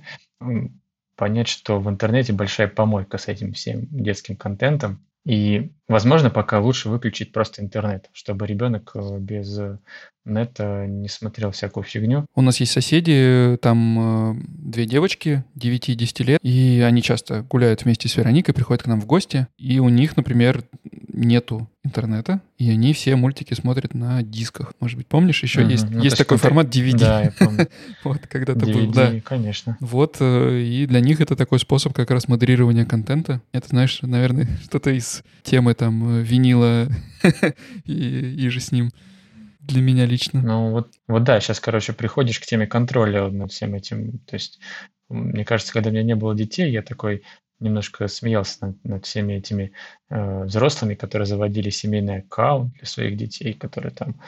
понять, 1.16 1.48
что 1.48 1.80
в 1.80 1.90
интернете 1.90 2.34
большая 2.34 2.68
помойка 2.68 3.18
с 3.18 3.28
этим 3.28 3.54
всем 3.54 3.88
детским 3.92 4.36
контентом, 4.36 5.06
и, 5.26 5.72
возможно, 5.88 6.30
пока 6.30 6.60
лучше 6.60 6.90
выключить 6.90 7.32
просто 7.32 7.62
интернет, 7.62 8.10
чтобы 8.12 8.48
ребенок 8.48 8.92
э, 8.96 9.18
без 9.20 9.60
нета 10.26 10.86
не 10.88 11.08
смотрел 11.08 11.52
всякую 11.52 11.84
фигню. 11.84 12.26
У 12.36 12.42
нас 12.42 12.60
есть 12.60 12.72
соседи, 12.72 13.58
там 13.62 14.40
э, 14.40 14.44
две 14.48 14.86
девочки, 14.86 15.44
9 15.56 15.90
и 15.90 15.96
10 15.96 16.20
лет, 16.22 16.40
и 16.44 16.82
они 16.82 17.02
часто 17.02 17.44
гуляют 17.44 17.84
вместе 17.84 18.08
с 18.08 18.18
Вероникой, 18.18 18.54
приходят 18.54 18.84
к 18.84 18.88
нам 18.88 19.00
в 19.00 19.06
гости, 19.06 19.48
и 19.58 19.80
у 19.80 19.90
них, 19.90 20.18
например, 20.18 20.64
нету 21.14 21.70
интернета, 21.84 22.42
и 22.58 22.70
они 22.70 22.94
все 22.94 23.16
мультики 23.16 23.54
смотрят 23.54 23.94
на 23.94 24.22
дисках. 24.24 24.74
Может 24.80 24.98
быть, 24.98 25.08
помнишь, 25.08 25.42
еще 25.44 25.62
угу. 25.62 25.70
есть, 25.70 25.90
ну, 25.90 26.02
есть 26.02 26.18
такой 26.18 26.38
формат 26.38 26.68
DVD. 26.68 26.98
Да, 26.98 27.22
я 27.24 27.32
помню. 27.32 27.68
вот, 28.04 28.20
когда-то 28.28 28.66
был, 28.66 28.92
да. 28.92 29.14
конечно. 29.24 29.78
Вот, 29.80 30.18
э, 30.20 30.60
и 30.60 30.86
для 30.86 31.00
них 31.00 31.22
это 31.22 31.36
такой 31.36 31.60
способ 31.60 31.94
как 31.94 32.12
раз 32.12 32.28
модерирования 32.28 32.86
контента. 32.86 33.42
Это, 33.52 33.68
знаешь, 33.70 34.02
наверное, 34.02 34.48
что-то 34.64 34.92
из 34.92 35.24
темы 35.44 35.74
там 35.74 36.20
э, 36.20 36.22
винила 36.24 36.88
и, 37.86 37.94
и 37.94 38.50
же 38.50 38.60
с 38.60 38.72
ним 38.72 38.92
для 39.60 39.82
меня 39.82 40.06
лично. 40.06 40.42
Ну 40.42 40.72
вот, 40.72 40.92
вот 41.08 41.24
да, 41.24 41.40
сейчас, 41.40 41.60
короче, 41.60 41.94
приходишь 41.94 42.40
к 42.40 42.46
теме 42.46 42.68
контроля 42.68 43.30
над 43.30 43.52
всем 43.52 43.76
этим. 43.76 44.20
То 44.20 44.36
есть, 44.36 44.60
мне 45.10 45.46
кажется, 45.46 45.74
когда 45.74 45.90
у 45.90 45.94
меня 45.94 46.04
не 46.04 46.16
было 46.16 46.36
детей, 46.36 46.72
я 46.72 46.82
такой 46.82 47.24
немножко 47.62 48.08
смеялся 48.08 48.68
над, 48.68 48.84
над 48.84 49.06
всеми 49.06 49.34
этими 49.34 49.72
э, 50.10 50.44
взрослыми, 50.44 50.96
которые 50.96 51.26
заводили 51.26 51.70
семейный 51.70 52.20
аккаунт 52.20 52.74
для 52.74 52.86
своих 52.86 53.18
детей, 53.18 53.54
которые 53.54 53.92
там 53.92 54.20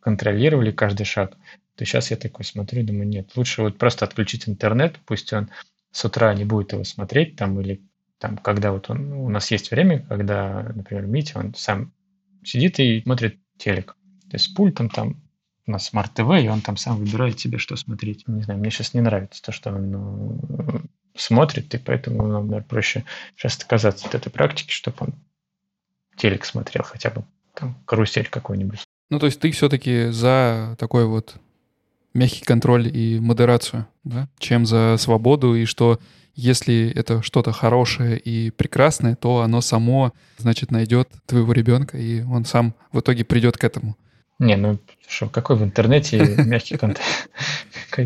контролировали 0.00 0.70
каждый 0.70 1.04
шаг. 1.04 1.36
То 1.74 1.84
сейчас 1.84 2.10
я 2.10 2.16
такой 2.16 2.44
смотрю, 2.44 2.84
думаю, 2.84 3.08
нет, 3.08 3.36
лучше 3.36 3.62
вот 3.62 3.76
просто 3.76 4.04
отключить 4.04 4.48
интернет, 4.48 4.98
пусть 5.04 5.32
он 5.32 5.50
с 5.90 6.04
утра 6.04 6.34
не 6.34 6.44
будет 6.44 6.72
его 6.72 6.84
смотреть 6.84 7.36
там 7.36 7.60
или 7.60 7.82
там, 8.18 8.38
когда 8.38 8.72
вот 8.72 8.88
он, 8.88 9.12
у 9.12 9.28
нас 9.28 9.50
есть 9.50 9.70
время, 9.70 10.00
когда, 10.00 10.62
например, 10.74 11.06
Митя, 11.06 11.38
он 11.38 11.54
сам 11.54 11.92
сидит 12.44 12.78
и 12.78 13.02
смотрит 13.02 13.38
телек. 13.58 13.96
То 14.30 14.34
есть 14.34 14.46
с 14.46 14.48
пультом 14.48 14.88
там 14.88 15.22
у 15.66 15.72
нас 15.72 15.90
Smart 15.92 16.10
TV, 16.14 16.44
и 16.44 16.48
он 16.48 16.60
там 16.60 16.76
сам 16.76 16.96
выбирает 16.96 17.38
себе, 17.38 17.58
что 17.58 17.76
смотреть. 17.76 18.26
Не 18.26 18.42
знаю, 18.42 18.60
мне 18.60 18.70
сейчас 18.70 18.94
не 18.94 19.00
нравится 19.00 19.42
то, 19.42 19.52
что 19.52 19.70
он 19.70 19.90
ну, 19.90 20.80
смотрит, 21.16 21.74
и 21.74 21.78
поэтому 21.78 22.26
нам, 22.26 22.46
наверное, 22.46 22.68
проще 22.68 23.04
сейчас 23.36 23.56
отказаться 23.56 24.06
от 24.06 24.14
этой 24.14 24.30
практики, 24.30 24.70
чтобы 24.70 24.96
он 25.00 25.14
телек 26.16 26.44
смотрел 26.44 26.84
хотя 26.84 27.10
бы, 27.10 27.24
там, 27.54 27.76
карусель 27.86 28.28
какой-нибудь. 28.28 28.80
Ну, 29.10 29.18
то 29.18 29.26
есть 29.26 29.40
ты 29.40 29.50
все-таки 29.52 30.08
за 30.10 30.76
такой 30.78 31.06
вот 31.06 31.36
мягкий 32.14 32.44
контроль 32.44 32.88
и 32.88 33.20
модерацию, 33.20 33.86
да, 34.04 34.28
чем 34.38 34.66
за 34.66 34.96
свободу, 34.98 35.54
и 35.54 35.64
что 35.64 36.00
если 36.34 36.92
это 36.94 37.22
что-то 37.22 37.52
хорошее 37.52 38.18
и 38.18 38.50
прекрасное, 38.50 39.16
то 39.16 39.40
оно 39.40 39.60
само, 39.60 40.12
значит, 40.36 40.70
найдет 40.70 41.08
твоего 41.24 41.52
ребенка, 41.52 41.96
и 41.96 42.22
он 42.22 42.44
сам 42.44 42.74
в 42.92 43.00
итоге 43.00 43.24
придет 43.24 43.56
к 43.56 43.64
этому. 43.64 43.96
Не, 44.38 44.56
ну 44.56 44.78
что, 45.08 45.28
какой 45.28 45.56
в 45.56 45.62
интернете 45.62 46.18
мягкий 46.44 46.76
контент? 46.76 47.28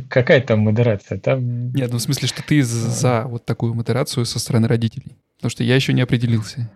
Какая 0.08 0.40
там 0.40 0.60
модерация? 0.60 1.18
Там... 1.18 1.72
Нет, 1.72 1.90
ну 1.90 1.98
в 1.98 2.02
смысле, 2.02 2.28
что 2.28 2.42
ты 2.42 2.62
за 2.62 3.24
вот 3.26 3.44
такую 3.44 3.74
модерацию 3.74 4.24
со 4.24 4.38
стороны 4.38 4.68
родителей. 4.68 5.16
Потому 5.36 5.50
что 5.50 5.64
я 5.64 5.74
еще 5.74 5.92
не 5.92 6.02
определился. 6.02 6.70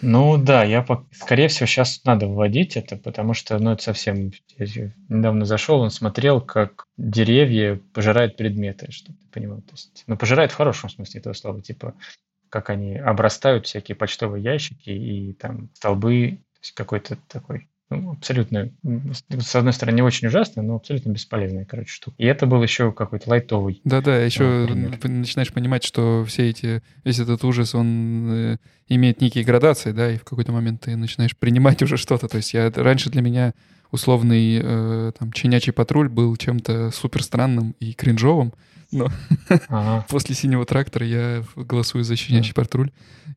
Ну 0.00 0.36
да, 0.38 0.64
я, 0.64 0.86
скорее 1.12 1.48
всего, 1.48 1.66
сейчас 1.66 2.00
надо 2.04 2.26
вводить 2.28 2.76
это, 2.76 2.96
потому 2.96 3.34
что, 3.34 3.58
ну, 3.58 3.72
это 3.72 3.82
совсем... 3.82 4.32
Я 4.56 4.92
недавно 5.08 5.44
зашел, 5.44 5.80
он 5.80 5.90
смотрел, 5.90 6.40
как 6.40 6.86
деревья 6.96 7.80
пожирают 7.92 8.36
предметы, 8.36 8.92
чтобы 8.92 9.18
ты 9.18 9.26
понимал. 9.28 9.58
То 9.62 9.72
есть, 9.72 10.04
ну, 10.06 10.16
пожирают 10.16 10.52
в 10.52 10.56
хорошем 10.56 10.90
смысле 10.90 11.20
этого 11.20 11.32
слова, 11.32 11.60
типа, 11.60 11.94
как 12.48 12.70
они 12.70 12.96
обрастают 12.96 13.66
всякие 13.66 13.96
почтовые 13.96 14.42
ящики 14.42 14.90
и 14.90 15.32
там 15.32 15.70
столбы, 15.74 16.38
то 16.54 16.60
есть 16.60 16.72
какой-то 16.72 17.18
такой 17.28 17.68
ну, 17.90 18.12
абсолютно, 18.12 18.70
с 18.82 19.54
одной 19.54 19.72
стороны, 19.72 19.96
не 19.96 20.02
очень 20.02 20.28
ужасно, 20.28 20.62
но 20.62 20.76
абсолютно 20.76 21.10
бесполезная, 21.10 21.64
короче, 21.64 21.90
штука. 21.90 22.16
И 22.18 22.24
это 22.24 22.46
был 22.46 22.62
еще 22.62 22.92
какой-то 22.92 23.28
лайтовый. 23.30 23.80
Да-да, 23.84 24.16
еще 24.16 24.66
ты 25.00 25.08
начинаешь 25.08 25.52
понимать, 25.52 25.84
что 25.84 26.24
все 26.26 26.48
эти, 26.48 26.82
весь 27.04 27.18
этот 27.18 27.44
ужас, 27.44 27.74
он 27.74 28.30
э, 28.32 28.58
имеет 28.88 29.20
некие 29.20 29.44
градации, 29.44 29.92
да, 29.92 30.10
и 30.10 30.16
в 30.16 30.24
какой-то 30.24 30.52
момент 30.52 30.82
ты 30.82 30.96
начинаешь 30.96 31.36
принимать 31.36 31.82
уже 31.82 31.96
что-то. 31.96 32.28
То 32.28 32.38
есть 32.38 32.54
я 32.54 32.70
раньше 32.74 33.10
для 33.10 33.20
меня 33.20 33.54
условный 33.90 34.60
э, 34.62 35.12
там 35.18 35.30
чинячий 35.32 35.72
патруль 35.72 36.08
был 36.08 36.36
чем-то 36.36 36.90
супер 36.90 37.22
странным 37.22 37.76
и 37.80 37.92
кринжовым, 37.92 38.52
но 38.90 39.08
ага. 39.68 40.06
после 40.08 40.34
синего 40.34 40.64
трактора 40.64 41.06
я 41.06 41.44
голосую 41.54 42.02
за 42.02 42.16
щенячий 42.16 42.54
патруль. 42.54 42.90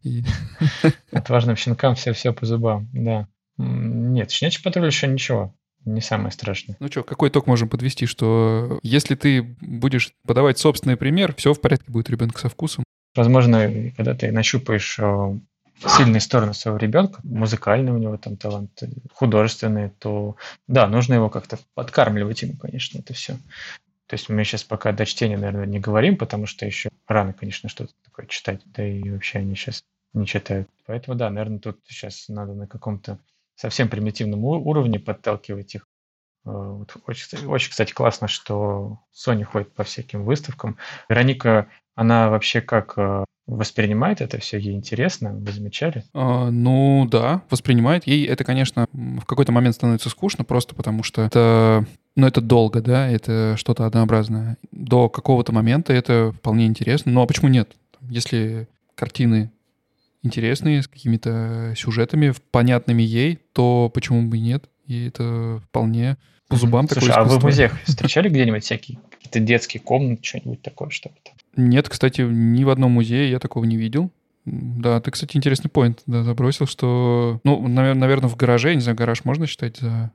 И... 0.03 0.23
Отважным 1.11 1.55
щенкам 1.55 1.95
все-все 1.95 2.33
по 2.33 2.45
зубам, 2.45 2.87
да. 2.93 3.27
Нет, 3.57 4.31
щенячий 4.31 4.61
патруль 4.63 4.87
еще 4.87 5.07
ничего. 5.07 5.53
Не 5.85 6.01
самое 6.01 6.31
страшное. 6.31 6.75
Ну 6.79 6.87
что, 6.87 7.03
какой 7.03 7.29
итог 7.29 7.47
можем 7.47 7.69
подвести, 7.69 8.05
что 8.07 8.79
если 8.83 9.15
ты 9.15 9.41
будешь 9.61 10.13
подавать 10.25 10.57
собственный 10.57 10.97
пример, 10.97 11.33
все 11.35 11.53
в 11.53 11.61
порядке 11.61 11.91
будет 11.91 12.09
ребенок 12.09 12.39
со 12.39 12.49
вкусом. 12.49 12.83
Возможно, 13.15 13.91
когда 13.95 14.13
ты 14.13 14.31
нащупаешь 14.31 14.99
э, 14.99 15.39
сильные 15.85 16.19
стороны 16.19 16.53
своего 16.53 16.77
ребенка, 16.77 17.19
музыкальный 17.23 17.91
у 17.91 17.97
него 17.97 18.17
там 18.17 18.37
талант, 18.37 18.83
художественный, 19.13 19.89
то 19.89 20.35
да, 20.67 20.87
нужно 20.87 21.13
его 21.13 21.29
как-то 21.29 21.57
подкармливать 21.73 22.41
ему, 22.41 22.57
конечно, 22.57 22.99
это 22.99 23.13
все. 23.13 23.33
То 24.07 24.13
есть 24.13 24.29
мы 24.29 24.43
сейчас 24.43 24.63
пока 24.63 24.91
до 24.91 25.05
чтения, 25.05 25.37
наверное, 25.37 25.65
не 25.65 25.79
говорим, 25.79 26.17
потому 26.17 26.45
что 26.47 26.65
еще 26.65 26.89
рано, 27.07 27.33
конечно, 27.33 27.69
что-то 27.69 27.93
такое 28.03 28.25
читать, 28.27 28.61
да 28.65 28.85
и 28.85 29.09
вообще 29.09 29.39
они 29.39 29.55
сейчас 29.55 29.83
не 30.13 30.25
читают. 30.25 30.69
Поэтому 30.85 31.17
да, 31.17 31.29
наверное, 31.29 31.59
тут 31.59 31.79
сейчас 31.87 32.25
надо 32.29 32.53
на 32.53 32.67
каком-то 32.67 33.19
совсем 33.57 33.89
примитивном 33.89 34.45
уровне 34.45 34.99
подталкивать 34.99 35.75
их. 35.75 35.87
Э, 36.45 36.83
очень, 37.05 37.47
очень, 37.47 37.71
кстати, 37.71 37.91
классно, 37.91 38.27
что 38.27 38.99
Sony 39.13 39.43
ходит 39.43 39.73
по 39.73 39.83
всяким 39.83 40.23
выставкам. 40.23 40.77
Вероника, 41.09 41.67
она 41.95 42.29
вообще 42.29 42.61
как 42.61 42.93
э, 42.97 43.25
воспринимает 43.47 44.21
это 44.21 44.37
все, 44.39 44.57
ей 44.57 44.75
интересно, 44.75 45.33
вы 45.33 45.51
замечали? 45.51 46.03
А, 46.13 46.51
ну 46.51 47.07
да, 47.09 47.41
воспринимает. 47.49 48.05
Ей 48.05 48.27
это, 48.27 48.43
конечно, 48.43 48.87
в 48.91 49.25
какой-то 49.25 49.51
момент 49.51 49.75
становится 49.75 50.09
скучно, 50.09 50.43
просто 50.43 50.75
потому 50.75 51.01
что 51.01 51.23
это, 51.23 51.85
ну 52.15 52.27
это 52.27 52.41
долго, 52.41 52.81
да, 52.81 53.09
это 53.09 53.55
что-то 53.57 53.85
однообразное. 53.85 54.57
До 54.71 55.09
какого-то 55.09 55.51
момента 55.51 55.93
это 55.93 56.33
вполне 56.37 56.67
интересно. 56.67 57.11
Ну 57.11 57.21
а 57.21 57.25
почему 57.25 57.47
нет? 57.47 57.75
Если 58.01 58.67
картины 58.95 59.51
интересные, 60.27 60.84
с 60.84 60.88
какими-то 60.88 61.74
сюжетами, 61.75 62.34
понятными 62.51 63.01
ей, 63.01 63.39
то 63.53 63.91
почему 63.93 64.29
бы 64.29 64.38
и 64.38 64.41
нет? 64.41 64.69
И 64.86 65.07
это 65.07 65.62
вполне 65.65 66.17
по 66.48 66.55
зубам 66.55 66.88
Слушай, 66.88 67.10
такое 67.10 67.24
а 67.24 67.24
вы 67.25 67.39
в 67.39 67.43
музеях 67.43 67.74
встречали 67.84 68.29
где-нибудь 68.29 68.63
всякие 68.63 69.00
какие-то 69.12 69.39
детские 69.39 69.81
комнаты, 69.81 70.24
что-нибудь 70.24 70.62
такое, 70.62 70.89
что 70.89 71.10
то 71.10 71.31
Нет, 71.55 71.89
кстати, 71.89 72.22
ни 72.22 72.63
в 72.63 72.69
одном 72.69 72.91
музее 72.91 73.29
я 73.29 73.39
такого 73.39 73.65
не 73.65 73.75
видел. 73.75 74.12
Да, 74.46 75.01
ты, 75.01 75.12
кстати, 75.12 75.36
интересный 75.36 75.69
поинт 75.69 76.03
да, 76.05 76.24
забросил, 76.24 76.67
что... 76.67 77.41
Ну, 77.43 77.67
наверное, 77.67 78.29
в 78.29 78.38
гараже, 78.38 78.75
не 78.75 78.81
знаю, 78.81 78.98
гараж 78.98 79.25
можно 79.25 79.46
считать 79.46 79.77
за... 79.77 80.12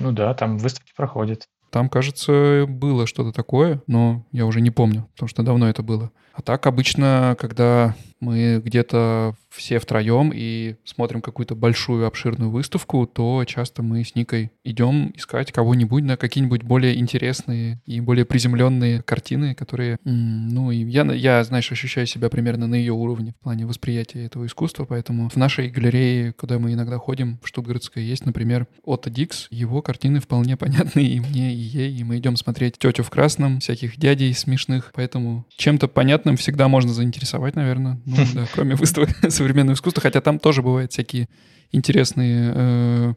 Ну 0.00 0.12
да, 0.12 0.32
там 0.32 0.56
выставки 0.56 0.92
проходят. 0.96 1.46
Там, 1.70 1.88
кажется, 1.88 2.64
было 2.66 3.06
что-то 3.06 3.32
такое, 3.32 3.82
но 3.86 4.24
я 4.32 4.46
уже 4.46 4.60
не 4.60 4.70
помню, 4.70 5.08
потому 5.12 5.28
что 5.28 5.42
давно 5.42 5.68
это 5.68 5.82
было. 5.82 6.10
А 6.32 6.40
так 6.40 6.66
обычно, 6.66 7.36
когда 7.38 7.94
мы 8.20 8.60
где-то 8.64 9.34
все 9.50 9.78
втроем 9.78 10.32
и 10.34 10.76
смотрим 10.84 11.20
какую-то 11.20 11.54
большую 11.54 12.06
обширную 12.06 12.50
выставку, 12.50 13.06
то 13.06 13.44
часто 13.44 13.82
мы 13.82 14.04
с 14.04 14.14
Никой 14.14 14.50
идем 14.64 15.12
искать 15.14 15.52
кого-нибудь 15.52 16.02
на 16.04 16.16
какие-нибудь 16.16 16.62
более 16.62 16.98
интересные 16.98 17.80
и 17.86 18.00
более 18.00 18.24
приземленные 18.24 19.02
картины, 19.02 19.54
которые, 19.54 19.98
ну, 20.04 20.70
и 20.70 20.84
я, 20.84 21.04
я, 21.12 21.44
знаешь, 21.44 21.70
ощущаю 21.70 22.06
себя 22.06 22.28
примерно 22.28 22.66
на 22.66 22.74
ее 22.74 22.92
уровне 22.92 23.34
в 23.38 23.42
плане 23.42 23.66
восприятия 23.66 24.24
этого 24.24 24.46
искусства, 24.46 24.84
поэтому 24.84 25.28
в 25.28 25.36
нашей 25.36 25.68
галерее, 25.68 26.32
куда 26.32 26.58
мы 26.58 26.72
иногда 26.72 26.98
ходим, 26.98 27.38
в 27.42 27.48
Штутгартской, 27.48 28.04
есть, 28.04 28.26
например, 28.26 28.66
Отто 28.82 29.10
Дикс, 29.10 29.46
его 29.50 29.82
картины 29.82 30.20
вполне 30.20 30.56
понятны 30.56 31.00
и 31.00 31.20
мне, 31.20 31.54
и 31.54 31.56
ей, 31.56 31.96
и 31.96 32.04
мы 32.04 32.18
идем 32.18 32.36
смотреть 32.36 32.78
«Тетю 32.78 33.02
в 33.02 33.10
красном», 33.10 33.60
всяких 33.60 33.98
дядей 33.98 34.32
смешных, 34.32 34.92
поэтому 34.94 35.46
чем-то 35.56 35.88
понятным 35.88 36.36
всегда 36.36 36.68
можно 36.68 36.92
заинтересовать, 36.92 37.54
наверное, 37.54 38.00
ну, 38.16 38.24
да, 38.34 38.46
кроме 38.52 38.74
выставок 38.74 39.10
современного 39.28 39.74
искусства, 39.74 40.02
хотя 40.02 40.20
там 40.20 40.38
тоже 40.38 40.62
бывают 40.62 40.92
всякие 40.92 41.28
интересные 41.72 42.52
э, 42.54 43.14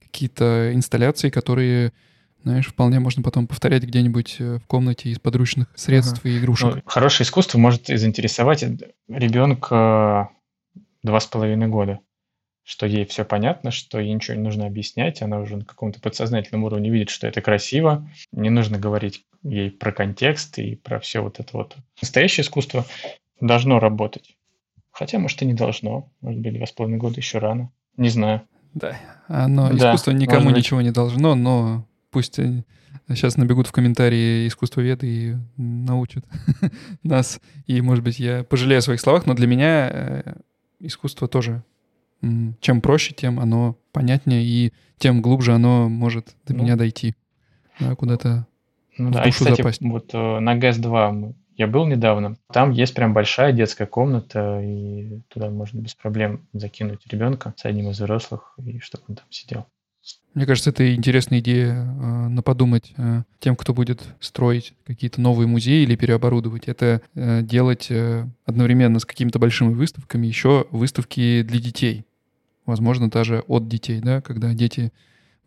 какие-то 0.00 0.72
инсталляции, 0.74 1.30
которые 1.30 1.92
знаешь, 2.42 2.68
вполне 2.68 3.00
можно 3.00 3.22
потом 3.22 3.46
повторять 3.46 3.82
где-нибудь 3.82 4.36
э, 4.38 4.58
в 4.58 4.66
комнате 4.66 5.10
из 5.10 5.18
подручных 5.18 5.68
средств 5.74 6.20
ага. 6.20 6.28
и 6.30 6.38
игрушек. 6.38 6.74
Ну, 6.76 6.82
хорошее 6.86 7.26
искусство 7.26 7.58
может 7.58 7.86
заинтересовать 7.86 8.64
ребенка 9.08 10.30
два 11.02 11.20
с 11.20 11.26
половиной 11.26 11.68
года, 11.68 12.00
что 12.64 12.86
ей 12.86 13.04
все 13.04 13.24
понятно, 13.24 13.70
что 13.70 14.00
ей 14.00 14.14
ничего 14.14 14.36
не 14.36 14.42
нужно 14.42 14.66
объяснять, 14.66 15.22
она 15.22 15.40
уже 15.40 15.56
на 15.56 15.64
каком-то 15.64 16.00
подсознательном 16.00 16.64
уровне 16.64 16.90
видит, 16.90 17.10
что 17.10 17.26
это 17.26 17.40
красиво, 17.40 18.08
не 18.32 18.50
нужно 18.50 18.78
говорить 18.78 19.24
ей 19.42 19.70
про 19.70 19.92
контекст 19.92 20.58
и 20.58 20.76
про 20.76 21.00
все 21.00 21.22
вот 21.22 21.40
это 21.40 21.50
вот. 21.52 21.76
Настоящее 22.00 22.44
искусство 22.44 22.86
должно 23.40 23.80
работать. 23.80 24.36
Хотя, 25.00 25.18
может, 25.18 25.40
и 25.40 25.46
не 25.46 25.54
должно. 25.54 26.10
Может 26.20 26.40
быть, 26.42 26.52
два 26.52 26.66
с 26.66 26.72
половиной 26.72 26.98
года 26.98 27.14
еще 27.16 27.38
рано. 27.38 27.70
Не 27.96 28.10
знаю. 28.10 28.42
Да, 28.74 28.98
оно, 29.28 29.70
да, 29.70 29.76
искусство 29.76 30.10
никому 30.10 30.50
ничего 30.50 30.82
не 30.82 30.90
должно, 30.90 31.34
но 31.34 31.86
пусть 32.10 32.38
сейчас 33.08 33.38
набегут 33.38 33.66
в 33.66 33.72
комментарии 33.72 34.46
искусствоведы 34.46 35.06
и 35.06 35.36
научат 35.56 36.26
нас. 37.02 37.40
И, 37.66 37.80
может 37.80 38.04
быть, 38.04 38.18
я 38.18 38.44
пожалею 38.44 38.80
о 38.80 38.82
своих 38.82 39.00
словах, 39.00 39.24
но 39.24 39.32
для 39.32 39.46
меня 39.46 39.88
э, 39.90 40.34
искусство 40.80 41.28
тоже 41.28 41.62
чем 42.60 42.82
проще, 42.82 43.14
тем 43.14 43.40
оно 43.40 43.78
понятнее, 43.92 44.44
и 44.44 44.74
тем 44.98 45.22
глубже 45.22 45.54
оно 45.54 45.88
может 45.88 46.36
до 46.46 46.52
ну, 46.52 46.62
меня 46.62 46.76
дойти. 46.76 47.14
Да, 47.78 47.94
куда-то 47.94 48.46
ну, 48.98 49.08
в 49.08 49.12
да, 49.12 49.24
душу 49.24 49.28
и, 49.28 49.32
кстати, 49.32 49.62
запасть. 49.62 49.80
Вот 49.80 50.10
э, 50.12 50.40
на 50.40 50.56
ГЭС-2 50.56 51.34
я 51.60 51.66
был 51.66 51.86
недавно. 51.86 52.36
Там 52.50 52.70
есть 52.70 52.94
прям 52.94 53.12
большая 53.12 53.52
детская 53.52 53.84
комната, 53.84 54.62
и 54.62 55.20
туда 55.28 55.50
можно 55.50 55.78
без 55.78 55.94
проблем 55.94 56.48
закинуть 56.54 57.06
ребенка 57.06 57.52
с 57.58 57.66
одним 57.66 57.90
из 57.90 57.96
взрослых, 57.96 58.54
и 58.64 58.78
чтобы 58.78 59.04
он 59.08 59.16
там 59.16 59.26
сидел. 59.28 59.66
Мне 60.32 60.46
кажется, 60.46 60.70
это 60.70 60.94
интересная 60.94 61.40
идея 61.40 61.74
э, 61.74 62.28
на 62.28 62.42
подумать 62.42 62.94
э, 62.96 63.24
тем, 63.40 63.56
кто 63.56 63.74
будет 63.74 64.02
строить 64.20 64.72
какие-то 64.86 65.20
новые 65.20 65.46
музеи 65.46 65.82
или 65.82 65.96
переоборудовать. 65.96 66.66
Это 66.66 67.02
э, 67.14 67.42
делать 67.42 67.92
одновременно 68.46 68.98
с 68.98 69.04
какими-то 69.04 69.38
большими 69.38 69.74
выставками 69.74 70.26
еще 70.26 70.66
выставки 70.70 71.42
для 71.42 71.60
детей. 71.60 72.06
Возможно, 72.64 73.10
даже 73.10 73.40
от 73.48 73.68
детей, 73.68 74.00
да, 74.00 74.22
когда 74.22 74.54
дети 74.54 74.92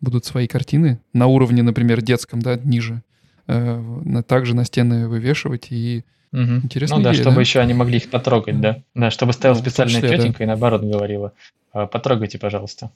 будут 0.00 0.24
свои 0.24 0.46
картины 0.46 1.00
на 1.12 1.26
уровне, 1.26 1.64
например, 1.64 2.02
детском, 2.02 2.40
да, 2.40 2.56
ниже, 2.56 3.02
э, 3.46 4.22
также 4.26 4.54
на 4.54 4.64
стены 4.64 5.08
вывешивать 5.08 5.68
и 5.70 6.04
Угу. 6.32 6.64
Интересная 6.64 6.98
ну 6.98 7.04
да, 7.04 7.12
идея, 7.12 7.22
чтобы 7.22 7.36
да? 7.36 7.40
еще 7.42 7.60
они 7.60 7.74
могли 7.74 7.98
их 7.98 8.10
потрогать, 8.10 8.60
да. 8.60 8.82
Да, 8.96 9.12
чтобы 9.12 9.32
стояла 9.32 9.56
ну, 9.56 9.62
специальная 9.62 10.02
числе, 10.02 10.18
тетенька 10.18 10.38
да. 10.38 10.44
и 10.44 10.46
наоборот 10.48 10.82
говорила, 10.82 11.32
«А, 11.72 11.86
потрогайте, 11.86 12.40
пожалуйста. 12.40 12.90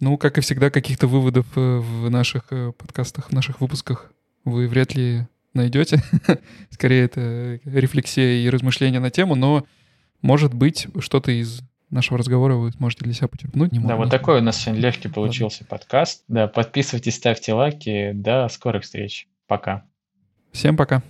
Ну, 0.00 0.18
как 0.18 0.36
и 0.36 0.42
всегда, 0.42 0.68
каких-то 0.68 1.06
выводов 1.06 1.46
э, 1.56 1.78
в 1.78 2.10
наших 2.10 2.44
э, 2.50 2.72
подкастах, 2.76 3.30
в 3.30 3.32
наших 3.32 3.62
выпусках 3.62 4.12
вы 4.44 4.68
вряд 4.68 4.94
ли 4.94 5.26
найдете. 5.54 6.02
Скорее, 6.70 7.04
это 7.04 7.60
рефлексия 7.64 8.44
и 8.44 8.50
размышления 8.50 9.00
на 9.00 9.10
тему, 9.10 9.34
но, 9.34 9.64
может 10.20 10.52
быть, 10.52 10.88
что-то 10.98 11.30
из 11.32 11.62
нашего 11.94 12.18
разговора 12.18 12.56
вы 12.56 12.72
сможете 12.72 13.04
для 13.04 13.14
себя 13.14 13.28
почерпнуть. 13.28 13.72
Не 13.72 13.78
да, 13.78 13.96
вот 13.96 14.10
такой 14.10 14.38
у 14.38 14.42
нас 14.42 14.56
сегодня 14.60 14.82
легкий 14.82 15.08
получился 15.08 15.62
Ладно. 15.62 15.78
подкаст. 15.78 16.24
Да, 16.28 16.48
подписывайтесь, 16.48 17.16
ставьте 17.16 17.54
лайки. 17.54 18.12
До 18.12 18.48
скорых 18.48 18.82
встреч. 18.82 19.28
Пока. 19.46 19.84
Всем 20.52 20.76
пока. 20.76 21.02